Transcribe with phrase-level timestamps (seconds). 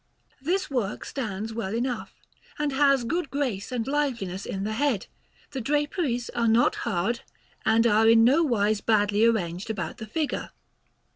[0.41, 2.15] This work stands well enough,
[2.57, 5.05] and has good grace and liveliness in the head;
[5.51, 7.19] the draperies are not hard,
[7.67, 10.49] and are in no wise badly arranged about the figure.